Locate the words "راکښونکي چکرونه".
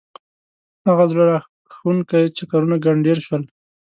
1.31-2.75